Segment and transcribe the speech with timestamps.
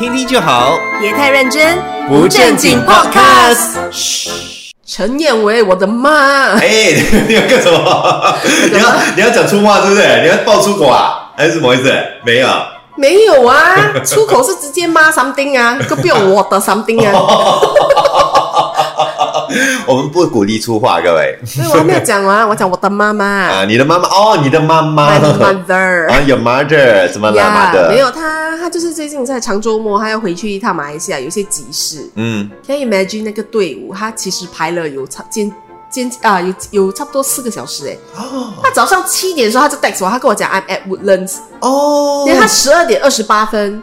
[0.00, 1.76] 听听就好，别太认真，
[2.08, 3.76] 不正经 Podcast。
[4.86, 6.54] 陈彦伟，我的妈！
[6.58, 6.94] 哎，
[7.28, 8.34] 你要干什么？
[8.72, 10.22] 你要你要讲粗话，对不对？
[10.22, 11.92] 你要爆粗口啊，还是什么意思？
[12.24, 12.48] 没有，
[12.96, 17.12] 没有啊， 出口是直接骂 something 啊，都不用我的 something 啊。
[19.84, 21.38] 我们不鼓励粗话，各位。
[21.44, 27.88] 所以我还没有讲完，我讲我的妈妈啊，你的妈妈哦，你的妈妈 My mother 啊，Your mother 怎么了呀，mother？
[27.88, 32.08] 没有她，她就是最近在长周末，他要回去一趟马来西亚，有些急事。
[32.14, 33.92] 嗯，Can you imagine 那个队伍？
[33.94, 35.52] 他其实排了有差间
[35.90, 37.98] 间啊，有有差不多四个小时哎。
[38.62, 43.82] 她早上七点的时候，他就 text 我，他跟我讲 I'm at Woodlands，哦因为他十二点二十八分。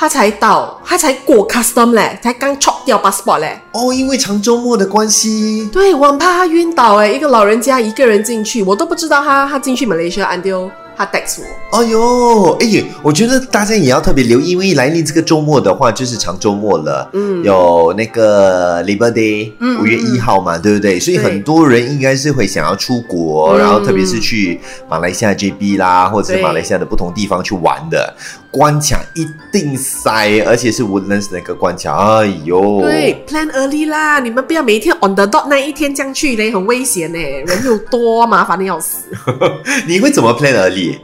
[0.00, 3.60] 他才到，他才过 custom 嘞，才刚 chop 掉 passport 嘞。
[3.72, 11.78] 哦，因为长周末的关系，对，我很怕他晕倒哎，一个老人家一个人进去，我都不知道他他进去马来西亚 until 她 text 我。
[11.78, 17.44] 哎呦，哎呀，我觉得大家也要特别留意，因为来临这个周末的话，就是长周末了，嗯。
[17.44, 20.98] 有那个 Labor Day，嗯五月一号嘛，对不对？
[20.98, 26.42] 所以很多人应该是会想要出国，嗯然后特别是去马来西亚 JB 啦，或者是对。
[26.42, 28.12] 马来西亚的不同地方去玩的，
[28.50, 39.04] 关卡一定塞，而且是 Woodlands 那个关卡，哎呦，对，plan early 啦，你们不要每一天 on the dot 那一天这样去嘞，很危险呢，人又多，麻烦的要死。
[39.86, 40.98] 你会怎么 plan early？？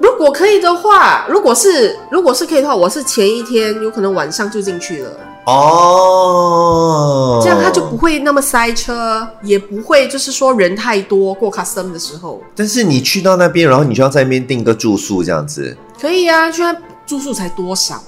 [0.00, 5.10] 如果可以的话，如果是如果是可以的话，我是前一天有可能晚上就进去了，
[5.46, 15.76] 哦，这样他就不会那么塞车，也不会就是说人太多过 custom 的时候，但是你去到那边，然后你就要在那边订个住宿这样子。
[16.00, 18.02] 可以啊，居然住宿才多少？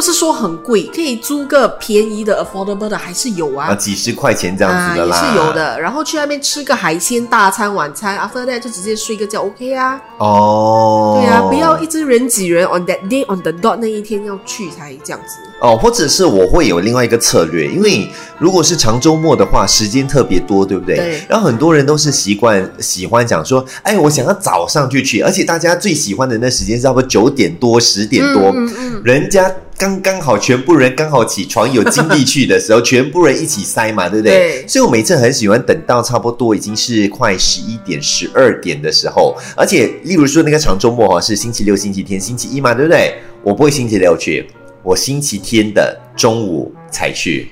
[0.00, 3.74] 不是说很贵，可以租个便宜的 affordable 的还是有啊，啊。
[3.74, 5.52] 几十块钱这样子的啦，啊，也是有。
[5.52, 5.78] 的。
[5.78, 10.00] 然后去那边吃个海鲜大餐、晚餐，after that 就直接睡个觉，OK 啊。
[10.16, 15.36] 哦，对啊，不要一直人挤人，on that day on the dot 那一天要去才这样子。
[15.60, 20.96] 哦，或者是我会有另外一个策略，因为如果是长周末的话，时间特别多，对不对？
[20.96, 34.36] 对然后很多人都是习惯喜欢讲说，哎，我想要早上就去，而且大家最喜欢的那时间是差不多九点多、十点多，嗯嗯人家刚刚好，全部人刚好起床，有精力去的时候，全部人一起塞嘛，对不对？
[34.36, 43.14] 对所以我每次很喜欢等到差不多已经是快十一点、十二点的时候，而且例如说那个长周末哈是星期六、星期天、星期一嘛，对不对？
[43.42, 44.46] 我不会星期六去，
[44.82, 47.48] 我星期天的中午才去，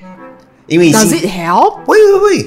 [0.67, 1.79] 因为 Does it help？
[1.87, 2.47] 喂喂喂，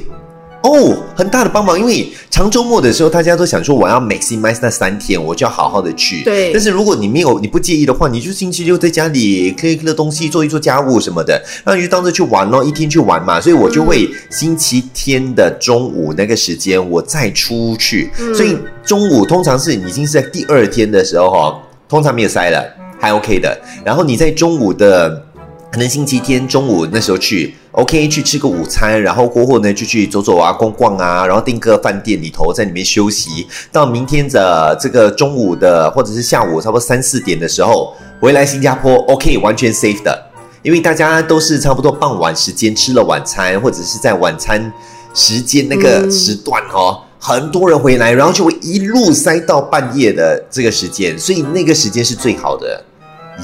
[0.63, 6.23] 哦，很大的帮忙，因为长周末的时候，大家都想说我要 maximize 那三天，我就要好好的去。
[6.23, 13.41] 对但是如果你没有你不介意的话，你就星期六在家里 clear clear 东西，做一做家务什么的，然后你就当着去玩咯，一天去玩嘛。
[13.41, 18.11] 所以我就会星期天的中午那个时间，我再出去。
[18.19, 18.55] 嗯所以
[18.85, 22.63] 中午通常是已经是在第二天的时候哈，通常没有塞了，
[22.99, 23.59] 还 OK 的。
[23.83, 25.25] 然后你在中午的。
[25.71, 33.47] 可能星期天中午那时候去，OK 去吃个午餐，然后过后呢就去走走啊、逛逛啊，然后订个饭店里头在里面休息。
[33.71, 40.21] 到明天的这个中午的或者是下午差不多三四点的时候回来新加坡，OK 完全 safe 的，
[40.61, 44.73] 因为大家都是差不多傍晚时间吃了晚餐，或者是在晚餐
[45.13, 46.99] 时间那个嗯时段哦。
[47.17, 52.83] 很多人回来，然后就会一路塞到半夜的这个时间，所以那个时间是最好的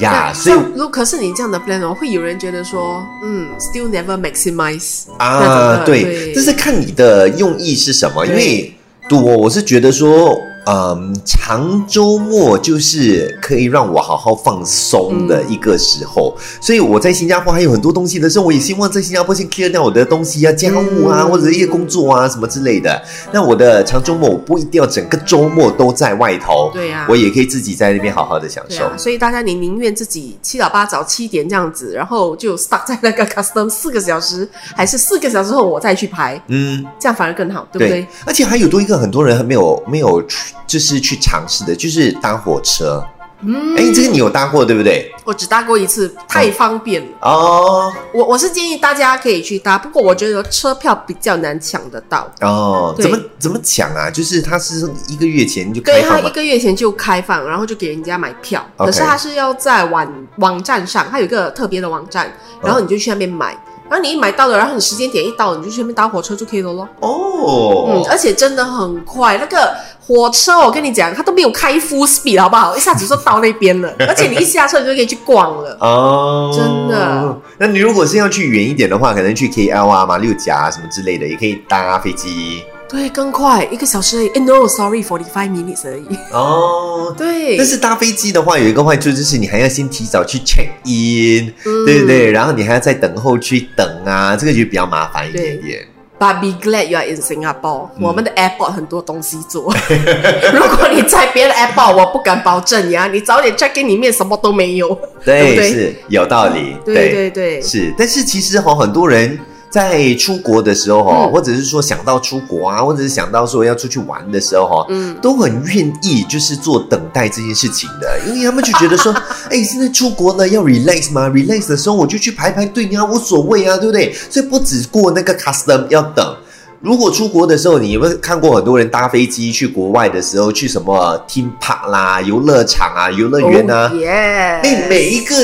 [0.00, 0.32] 呀。
[0.32, 0.58] 所以
[0.90, 8.26] 可是你这样的 plan 哦，会有人觉得说，嗯，still never maximize 啊，的对，这是看你的用意是什么。
[8.26, 8.72] 因为
[9.08, 10.38] 赌我，我是觉得说，
[10.68, 16.36] 嗯，长周末就是可以让我好好放松的一个时候。
[16.60, 23.02] 所以我在新加坡还有很多东西的时候，我也希望在新加坡先 clear 掉我的东西啊、家务啊，嗯或者一些工作啊什么之类的。
[23.32, 28.84] 那我的长周末，我不一定要整个周末都在外头，对呀我也可以自己在那边好好的享受。
[28.84, 34.46] 啊，所以大家你宁愿自己七早八早七点这样子，然后就 stuck 在那个 custom 四个小时，
[34.76, 36.84] 还是四个小时后我再去排，嗯。
[37.00, 38.06] 这样反而更好，对不对？
[38.26, 43.04] 而且还有多一个很多人还没有没有去就是去尝试的，就是搭火车。
[43.40, 45.14] 嗯，哎、这个你有搭过对不对？
[45.24, 47.08] 我只搭过一次，太方便了。
[47.20, 52.28] 哦我我是建议大家可以去搭，不过我觉得车票比较难抢得到。
[52.40, 54.10] 哦，怎么怎么抢啊？
[54.10, 56.30] 就是它是一个月前就对，他一开放嘛。
[56.30, 58.66] 个月前就开放，然后就给人家买票。
[58.76, 63.56] 可是它是要在网网站上，它有一个特别的网站，然后你就去那边买。
[63.90, 66.88] 然后你一买到了，然后你时间点一到，你就去那边搭火车就可以了咯。
[67.00, 69.74] 哦嗯，哦，而且真的很快，那个
[70.06, 72.76] 火车我跟你讲，它都没有开 full speed，好不好？
[72.76, 75.76] 一下子就到那边了， 而且你一下车你就可以去逛了。
[75.80, 77.36] 哦，真的。
[77.58, 82.62] 那你如果是要去远一点的话，可能去 KL 啊、马六甲啊什么之类的，也可以搭飞机。
[82.88, 84.28] 对，更快一个小时而已。
[84.28, 86.06] 哎，no，sorry，forty five minutes 而已。
[86.32, 87.14] 哦。
[87.18, 91.52] 对，但是搭飞机的话，有一个坏处就是你还要先提早去 check in，、
[91.84, 92.30] 对不对？
[92.32, 95.86] 然后你还要在等候区等啊，这个就比较麻烦一点点。
[96.18, 99.72] But be glad you are in Singapore、我们的 airport 很多东西做。
[100.52, 103.06] 如果你在别的 airport，我不敢保证呀。
[103.06, 104.88] 你早点 check in 里面什么都没有，
[105.24, 105.70] 对对，不对？
[105.70, 106.76] 是有道理。
[106.84, 109.38] 对对对，是，但是其实哈，很多人
[109.70, 119.12] 在出国的时候哈，嗯或者是说想到出国啊，或者是想到说要出去玩的时候哈，嗯，都很愿意就是做等待这件事情的，因为他们就觉得说，
[119.50, 124.12] 哎，现在出国呢要 relax 吗？relax 的时候我就去排排队啊，无所谓啊，对不对？
[124.30, 126.36] 所以不止过那个 custom 要等。
[126.80, 135.34] 如果出国的时候，你有没有看过很多人搭飞机去国外的时候，去什么 theme park 啦、游乐场啊、游乐园啊，耶、哎，每一个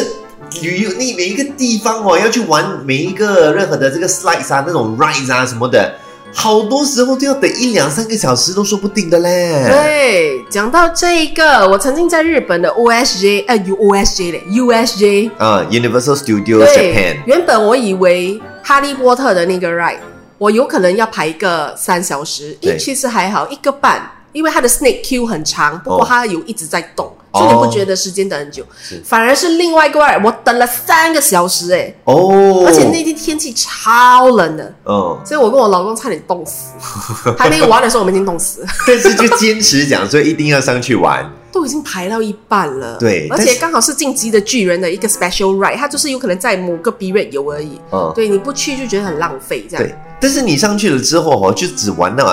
[0.63, 5.95] 旅游，你每一个地方哦，要去玩每一个任何的这个 slides 啊、那种 rides 啊什么的，
[6.35, 9.69] 好多时候都要等一两三个小时都说不定的嘞。
[9.71, 19.99] 对，讲到这一个，我曾经在日本的 OSJ，呃，U OSJ 嘞，USJ，啊、u n i v e r s a l Studios 对 Japan，，原本我以为哈利波特的那个 ride，
[20.39, 26.07] 我有可能要排个三小时，其实还好，一个半，因为它的 snake queue 很长，不过哦。
[26.09, 28.65] 它有一直在动，哦所以你不觉得时间等很久，
[29.05, 34.73] 反而是另外一个我等了三个小时，哎，哦，而且那天天气超冷的。
[34.85, 36.73] 嗯，所以我跟我老公差点冻死，
[37.37, 42.97] 还没玩的时候我们已经冻死了，但是就坚持讲所以一定要上去玩，都已经排到一半了。
[42.99, 47.81] 对而且刚好是晋级的巨人的一个 special ride，它就是有可能在某个 period 有而已。
[47.91, 49.85] 嗯，对，你不去就觉得很浪费，这样。
[49.85, 49.95] 对。
[50.21, 52.25] 但是你上去了之后哦，就只玩那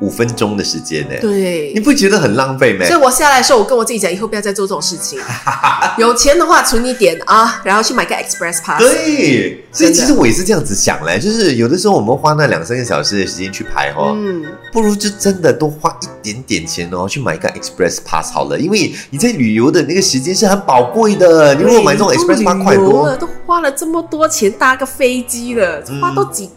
[0.00, 2.84] 五分钟的时间呢，对你不觉得很浪费吗？
[2.84, 5.18] 所以我下来的时候，我跟我自己讲，以后不要再做这种事情。
[5.98, 8.80] 有钱的话存一点啊，然后去买个 express pass。
[8.80, 21.54] 对，所以其实我也是这样子想嘞，就是有的时候我们花那两三个小时的时间去排哦，嗯，不如就真的多花一点点钱哦，去买个 Express Pass 好了，因为你在旅游的那个时间是很宝贵的。
[21.54, 26.50] 你如果买这种 Express 都 Pass 快很多了，，都花了这么多钱搭个飞机了，花都几。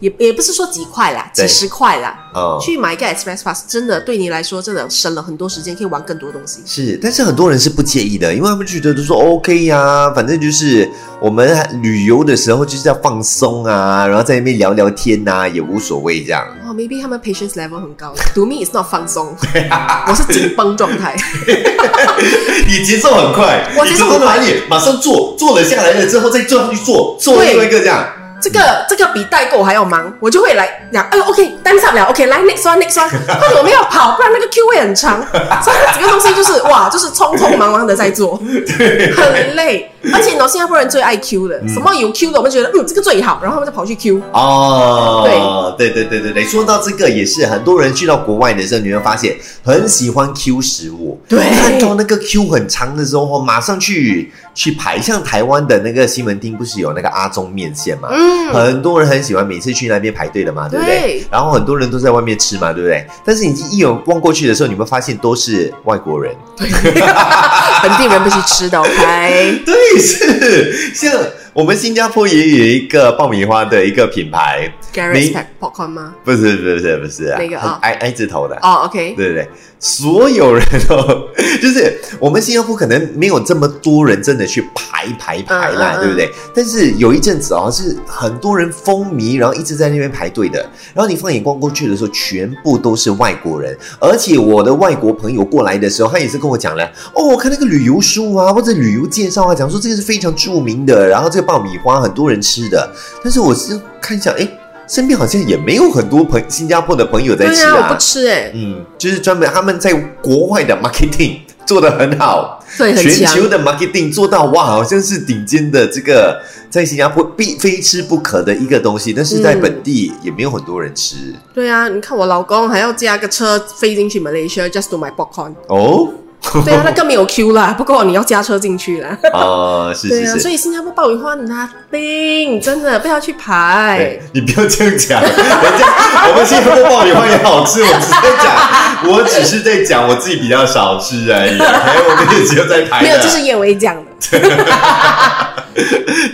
[0.00, 6.60] 也也不是说几块啦，几十块啦，哦，去买一个 Express Pass，真的对你来说真的省了很多时间，可以玩更多东西。
[6.66, 10.88] 是，但是很多人是不介意的，因为他们觉得都说 OK 呀、反正就是
[11.20, 16.44] 我们旅游的时候就是要放松啊，然后在那边聊聊天呐、也无所谓这样。
[16.64, 18.12] 哦、m a y b e 他们 patience level 很高。
[18.34, 19.34] To me, it's not 放松，
[20.08, 21.16] 我是紧绷状态。
[22.66, 28.06] 你节奏很快，我节奏很快你里马上做，做了下来了之后再坐上去做，做另外一个这样。
[28.44, 35.26] 这个这个比代购还要忙，我就会来讲，哎呦，OK，单上了，OK，来 next one next one，或者我们要跑，不然那个 Q 会很长，
[35.62, 39.90] 所以它整个东西就是哇，就是匆匆忙忙的在做，很累。
[40.12, 44.20] 而且你知道新加坡人最爱 Q 的，什么有 Q 的，我们觉得嗯这个最好，然后他们就跑去 Q。
[44.32, 51.38] 哦，对对对对对，说到这个也是，很多人去到国外的时候，你会发现很喜欢 Q 食物，对。
[51.58, 55.00] 看到那个 Q 很长的时候，马上去去排。
[55.00, 58.08] 像台湾的那个西门町不是有那个阿中面线嘛？
[58.10, 61.00] 嗯，很多人很喜欢每次去那边排队的嘛，对不对？
[61.00, 63.06] 对然后很多人都在外面吃嘛，对不对？
[63.24, 66.34] 但是你一眼望过去的时候，你会发现都是外国人。
[66.56, 69.60] 本地人不是吃的，OK。
[69.66, 71.12] 对，是像
[71.54, 76.12] 我们新加坡也有一个爆米花的一个品牌，Garrett's Pack Popcorn 吗？
[76.24, 78.56] 不是不是不是那个啊很 I I 字头的。
[78.56, 79.48] 哦，OK，对对对，
[79.78, 80.60] 所有人
[80.90, 81.28] 哦，
[81.62, 86.30] 就是我们新加坡可能没有这么多人真的去排排排啦，嗯嗯嗯对不对？
[86.52, 90.58] 但是有一阵子哦，是很多人风靡，然后一直在那边排队的。
[90.92, 96.84] 然后你放眼光过去的时候，全部都是外国人，而且我的外国朋友过来的时候，他也是跟我讲了，
[97.14, 102.90] 哦，我看那个旅游书啊，或者旅游介绍啊，讲说这个是非常著名的，然后这个爆米花很多人吃的。
[103.22, 104.48] 但是我是看一下，哎。
[104.86, 113.48] 身边好像也没有很多朋新加坡的朋友在吃对啊，我不吃哎，嗯，就是专门他们在国外的 marketing 做的很好，对，全球。
[113.48, 125.54] 的 marketing 做到哇，好像是顶尖的这个在新加坡必非吃不可的一个东西，但是在嗯本地也没有很多人吃、对啊，你看我老公还要加个车飞进去 Malaysia just to 买 popcorn。
[125.68, 126.12] 哦。
[126.64, 129.16] 对啊，那更没有 Q 啦，不过你要加车进去啦。
[129.32, 130.50] 哦、是对啊，是是所。
[130.50, 134.18] 以新加坡爆米花 nothing，真的不要去排。
[134.32, 144.02] 你不要这样讲，人家我们新加坡爆米花也好吃，我只是在讲，我只是在讲我自己比较少吃而已，还有我们也只有在排没有，的这是叶维讲的。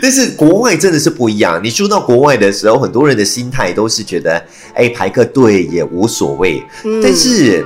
[0.02, 1.58] 但是国外真的是不一样。
[1.64, 4.42] 你住到国外的时候，很多人的心态都是觉得，
[4.74, 6.62] 哎，排个队也无所谓。
[6.84, 7.64] 嗯但是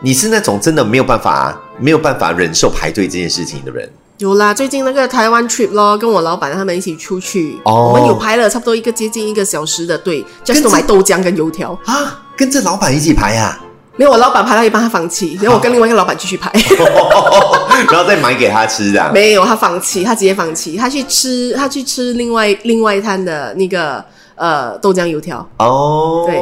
[0.00, 3.88] 你是那种真的没有办法、没有办法忍受排队这件事情的人。
[4.18, 11.76] 有啦，最近那个台湾 trip 咯，跟我老板他们一起出去，哦我们有排了差不多一个接近一个小时的队 to 这买豆浆跟油条。
[11.84, 13.58] 啊，跟着老板一起排啊，
[13.96, 16.52] 没有，我老板排到一半他放弃，然后我跟另外一个老板继续排。
[17.90, 19.12] 然后再买给他吃的。
[19.12, 24.04] 没有，他放弃，他直接放弃，他去吃，他去吃另外另外一摊的那个
[24.36, 25.48] 呃豆浆油条。
[25.58, 26.40] 哦，对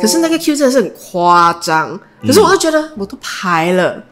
[0.00, 4.02] 可是那个 Q 真的是很夸张，可是我就觉得我都排了。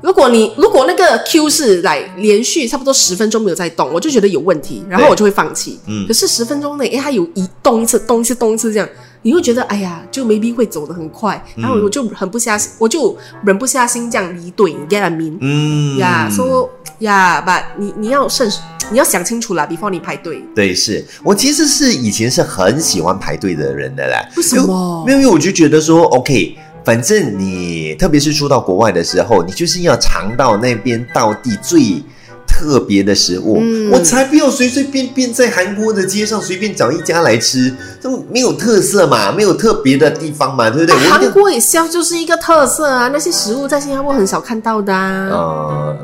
[0.00, 5.78] 如果你如果那个 Q 是来连续差不多十分钟没有在动，我就觉得有问题，然后我就会放弃。
[5.86, 8.88] 嗯可是十分钟内，哎，它有一动一次，动一次，动一次这样，
[9.22, 15.36] 你会觉得哎呀，就 maybe 会走得很快，然后我就很不下，我就忍不下心这样离队，你 get I mean？
[15.40, 16.68] 嗯呀、说
[16.98, 18.50] 呀，把你你要慎，
[18.90, 20.42] 你要想清楚啦，before 你排队。
[20.52, 24.18] 对，是我其实是以前是很喜欢排队的人的啦。
[24.36, 32.02] 为什么没有，因为我就觉得说，OK，反正你特别是出到国外的时候，你就是要尝到那边道地最
[32.46, 33.58] 特别的食物。
[33.60, 41.08] 嗯我才不要随随便便在韩国的街上随便找一家来吃，这没有特色嘛，没有特别的地方嘛，对不对？
[41.08, 45.98] 韩国也销就是一个特色啊，那些食物在新加坡很少看到的、啊，呃，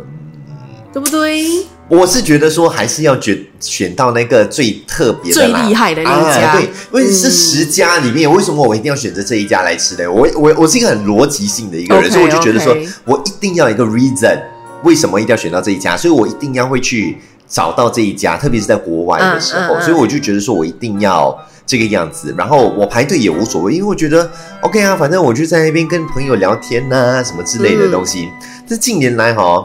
[0.92, 1.66] 对不对？
[1.88, 6.64] 我是觉得说还是要选选到那个最特别最厉害的那一家啊、对，
[7.02, 10.10] 因为是十家里面，为什么我一定要选择这一家来吃呢？
[10.10, 14.38] 我我我是一个很逻辑性的一个人所以我就觉得说我一定要一个 reason，
[14.84, 17.16] 为什么一定要选到这一家，所以我一定要会去
[17.48, 21.36] 找到这一家，特别是在国外的时候，嗯嗯嗯所以我就觉得说我一定要。
[21.68, 24.30] 这个样子，然后我排队也无所谓，因为我觉得
[24.62, 28.26] OK 啊，反正我就在那边跟朋友聊天呐、什么之类的东西。
[28.66, 29.62] 这近年来哈，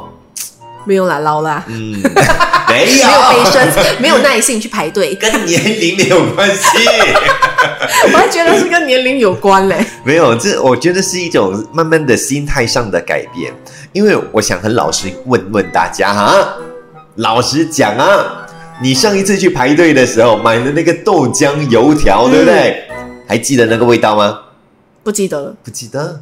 [0.86, 1.96] 没有啦，老啦，嗯，
[2.68, 6.64] 没有，没有没有耐性去排队， 跟年龄没有关系。
[8.12, 9.86] 我还觉得是跟年龄有关嘞。
[10.04, 13.54] 没有，这我觉得是一种慢慢的心态上的改变。
[13.94, 16.56] 因为我想很老实问问大家哈，
[17.16, 18.46] 老实讲啊，
[18.82, 22.84] 你上一次去排队的时候买的那个豆浆油条，对不对？
[23.28, 24.40] 还记得那个味道吗？
[25.04, 26.22] 不记得了，不记得。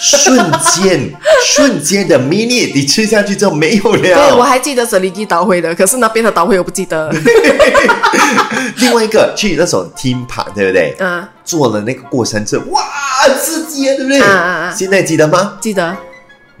[0.00, 1.12] 瞬间，
[1.46, 4.44] 瞬间的 minute，你吃下去之后没有了对我了。
[4.44, 7.12] 还记得舍利基导会的，可是那边的导会我不记得。
[8.76, 10.96] 另外一个去那种 team park，对不对？
[10.98, 12.82] 嗯，坐了那个过山车，哇，
[13.40, 14.18] 刺激啊，对不对？
[14.20, 15.58] 嗯嗯嗯现在记得吗？
[15.60, 15.96] 记得。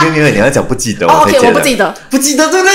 [0.00, 1.92] 没有没有，你要讲不记得，哦，OK，我不记得。
[2.10, 2.74] 不记得，对不对？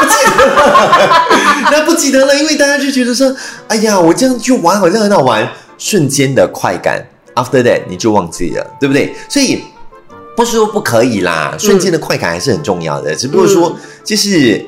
[0.00, 1.26] 不记得了，
[1.70, 3.32] 那不记得了，因为大家就觉得说，
[3.68, 5.48] 哎呀，我这样去玩好像很好玩，
[5.78, 9.14] 瞬间的快感，after that 你就忘记了，对不对？
[9.28, 9.62] 所以
[10.36, 14.66] 不是说不可以啦，瞬间的快感还是很重要的，只不过说就是。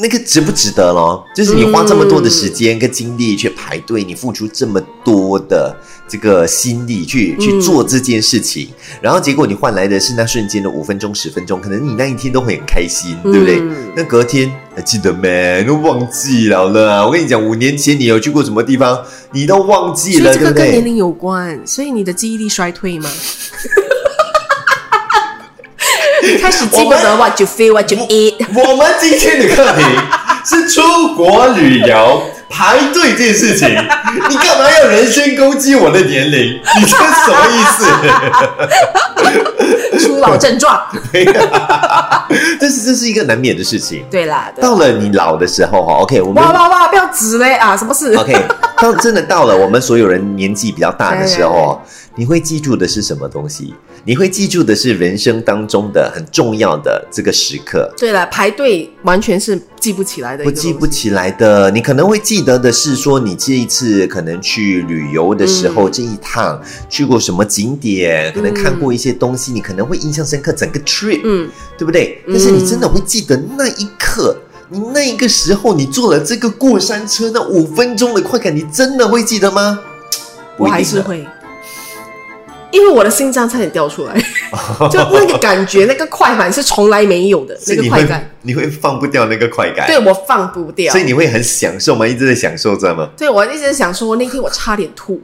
[0.00, 1.24] 那个值不值得咯？
[1.34, 5.76] 就是你花这么多的时间跟精力去排队，你付出这么多的
[6.08, 8.68] 这个心力去去做这件事情，
[9.02, 13.58] 然后结果你换来的是那瞬间的五分钟、十分钟，可能你那一天都会很开心，对不对？
[13.60, 15.64] 嗯那隔天还记得没？
[15.64, 17.04] 都忘记了了啊。
[17.04, 18.98] 我跟你讲，五年前你有去过什么地方，
[19.32, 20.54] 你都忘记了，这对不对？
[20.54, 23.10] 个跟年龄有关，所以你的记忆力衰退吗？
[26.40, 28.34] 开始记不得 what you feel, what you eat。
[28.54, 29.82] 我们今天的课题
[30.44, 33.68] 是出国旅游排队这件事情，
[34.28, 36.60] 你干嘛要人身攻击我的年龄？
[36.76, 37.84] 你这什么意思？
[40.06, 40.80] 初老症状。
[42.60, 44.04] 但是这是一个难免的事情。
[44.10, 46.88] 对啦，对到了你老的时候哈，OK，我们哇哇哇！
[46.88, 47.76] 不要指嘞啊！
[47.76, 48.34] 什么事？OK，
[48.78, 51.80] 到真的到了我们所有人年纪比较大的时候 哦，
[52.16, 53.74] 你会记住的是什么东西？
[54.04, 57.92] 你会记住的是人生当中的很重要的这个时刻。
[57.98, 72.22] 对了，排队完全是记不起来的不记不起来的，你可能会记得的是说，你这一次可能去旅游的时候，这一趟去过什么景点，可能看过一些东西，你可能会印象深刻，整个 trip，、嗯，对不对？
[72.26, 74.36] 但是你真的会记得那一刻，
[74.68, 79.78] 你那一个时候你坐了这个过山车，那五分钟的快感，你真的会记得吗？
[80.56, 81.26] 我还是会，
[82.70, 84.14] 因为我的心脏差点掉出来，
[84.90, 91.04] 就那个感觉，那个快感是从来没有的那个快感，你会放不掉那个快感，对我放不掉所以。
[91.04, 92.06] 你会很享受吗？
[92.06, 93.10] 一直在享受着吗？
[93.16, 95.20] 对我一直想说，那天我差点吐，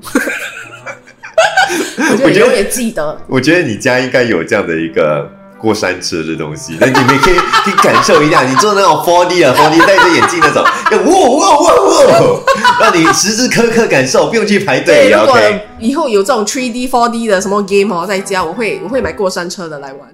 [1.98, 3.20] 我 就我觉得永远记得。
[3.28, 5.30] 我觉得你家应该有这样的一个
[5.66, 11.74] 过山车这东西，那你们可以可以感受一下，你做那种 4D 啊 4D 戴着眼镜那种，要哇哇哇
[12.20, 12.40] 哇，
[12.80, 15.66] 让你时时刻刻感受，不用去排队对，也如果 OK。
[15.80, 20.08] 以后有这种 3D、4D 的什么 game 哦，在家我会我会买过山车的来玩。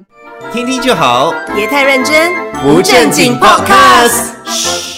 [0.54, 2.32] 听听就好，别太认真，
[2.62, 4.91] 不正经 podcast。